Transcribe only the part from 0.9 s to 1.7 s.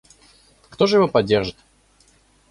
его поддержит?